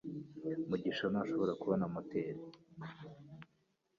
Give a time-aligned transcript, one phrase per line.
[0.69, 2.41] mugisha ntashobora kubona moteri